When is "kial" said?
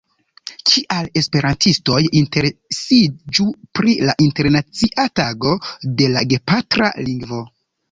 0.69-1.09